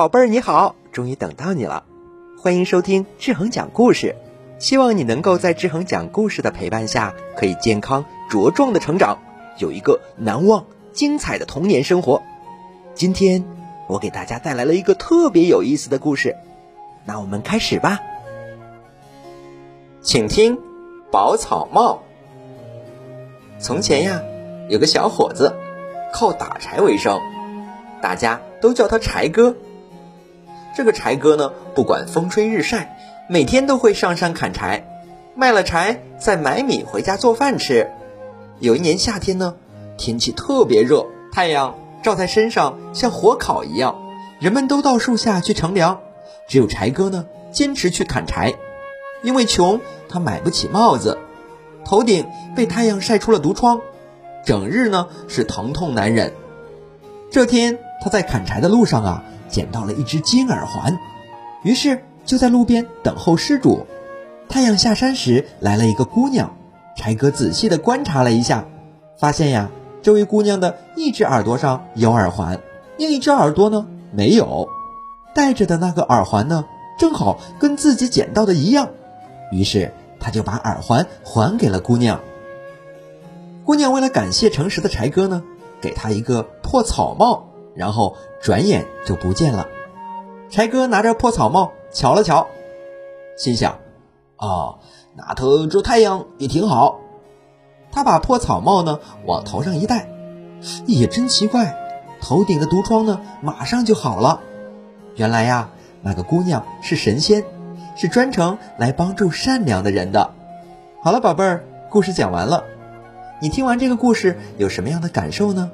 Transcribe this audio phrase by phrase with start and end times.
[0.00, 1.84] 宝贝儿你好，终于等到你了，
[2.38, 4.16] 欢迎收听志恒讲故事。
[4.58, 9.18] 希望你能够在志恒讲故事的陪伴下，可以健康茁壮的成长，
[9.58, 12.22] 有一个难忘精彩的童年生活。
[12.94, 13.44] 今天
[13.88, 16.34] 我给大家带来了一个特别有意思的故事，
[17.04, 18.00] 那我们开始吧。
[20.00, 20.56] 请听
[21.12, 22.00] 《宝草帽》。
[23.62, 24.22] 从前呀，
[24.70, 25.54] 有个小伙子，
[26.10, 27.20] 靠打柴为生，
[28.00, 29.54] 大家都叫他柴哥。
[30.76, 32.96] 这个柴哥呢，不管风吹日晒，
[33.28, 34.84] 每天都会上山砍柴，
[35.34, 37.90] 卖了柴再买米回家做饭吃。
[38.60, 39.56] 有一年夏天呢，
[39.98, 43.96] 天气特别热，太阳照在身上像火烤一样，
[44.38, 46.00] 人们都到树下去乘凉，
[46.48, 48.54] 只有柴哥呢，坚持去砍柴。
[49.22, 51.18] 因为穷，他买不起帽子，
[51.84, 53.80] 头顶被太阳晒出了毒疮，
[54.46, 56.32] 整日呢是疼痛难忍。
[57.30, 59.24] 这天他在砍柴的路上啊。
[59.50, 60.98] 捡到了一只金耳环，
[61.62, 63.86] 于是就在路边等候施主。
[64.48, 66.56] 太阳下山时，来了一个姑娘。
[66.96, 68.66] 柴哥仔细地观察了一下，
[69.18, 69.70] 发现呀，
[70.02, 72.60] 这位姑娘的一只耳朵上有耳环，
[72.98, 74.68] 另一只耳朵呢没有。
[75.34, 76.64] 戴着的那个耳环呢，
[76.98, 78.88] 正好跟自己捡到的一样。
[79.52, 82.20] 于是他就把耳环还给了姑娘。
[83.64, 85.42] 姑娘为了感谢诚实的柴哥呢，
[85.80, 87.49] 给他一个破草帽。
[87.80, 89.66] 然后转眼就不见了。
[90.50, 92.46] 柴哥拿着破草帽瞧了瞧，
[93.38, 93.78] 心想
[94.36, 94.80] ：“哦，
[95.16, 97.00] 那头遮太阳也挺好。”
[97.90, 100.10] 他把破草帽呢往头上一戴，
[100.84, 101.74] 也真奇怪，
[102.20, 104.40] 头顶的毒疮呢马上就好了。
[105.16, 105.70] 原来呀，
[106.02, 107.46] 那个姑娘是神仙，
[107.96, 110.34] 是专程来帮助善良的人的。
[111.02, 112.64] 好了，宝贝儿，故事讲完了。
[113.40, 115.70] 你听完这个故事有什么样的感受呢？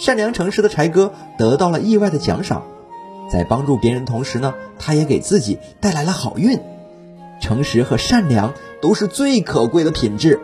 [0.00, 2.62] 善良诚实的柴哥得到了意外的奖赏，
[3.30, 6.58] 在帮助别人同时呢，他也给自己带来了好运。
[7.38, 10.40] 诚实和善良都是最可贵的品质。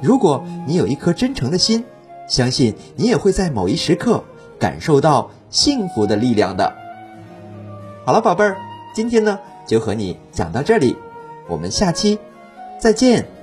[0.00, 1.84] 如果你有一颗真诚的心，
[2.28, 4.24] 相信你也会在某一时刻
[4.58, 6.74] 感受到幸福的力量的。
[8.04, 8.56] 好了，宝贝儿，
[8.96, 10.96] 今天呢就和你讲到这里，
[11.48, 12.18] 我们下期
[12.80, 13.35] 再见。